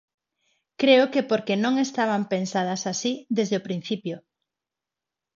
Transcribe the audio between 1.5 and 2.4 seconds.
non estaban